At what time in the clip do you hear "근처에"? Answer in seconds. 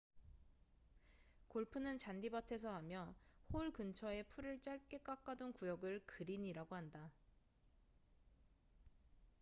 3.71-4.23